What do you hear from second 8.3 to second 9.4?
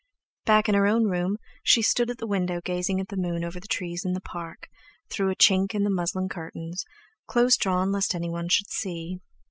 should see.